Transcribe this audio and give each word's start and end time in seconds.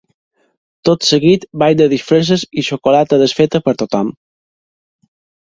Tot 0.87 1.03
seguit, 1.09 1.45
ball 1.63 1.75
de 1.81 1.87
disfresses 1.91 2.47
i 2.63 2.65
xocolata 2.71 3.21
desfeta 3.25 3.63
per 3.69 3.77
a 3.77 3.79
tothom. 3.83 4.11